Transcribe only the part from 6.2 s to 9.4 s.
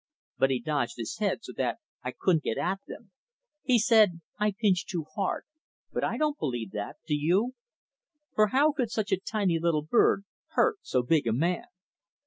believe that, do you? For how could such a